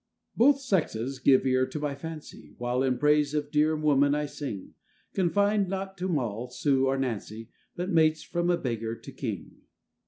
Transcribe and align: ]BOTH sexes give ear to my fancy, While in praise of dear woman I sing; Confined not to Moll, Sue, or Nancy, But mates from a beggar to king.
]BOTH 0.35 0.59
sexes 0.59 1.19
give 1.19 1.45
ear 1.45 1.67
to 1.67 1.77
my 1.77 1.93
fancy, 1.93 2.55
While 2.57 2.81
in 2.81 2.97
praise 2.97 3.35
of 3.35 3.51
dear 3.51 3.75
woman 3.75 4.15
I 4.15 4.25
sing; 4.25 4.73
Confined 5.13 5.69
not 5.69 5.95
to 5.99 6.07
Moll, 6.07 6.49
Sue, 6.49 6.87
or 6.87 6.97
Nancy, 6.97 7.51
But 7.75 7.91
mates 7.91 8.23
from 8.23 8.49
a 8.49 8.57
beggar 8.57 8.95
to 8.95 9.11
king. 9.11 9.57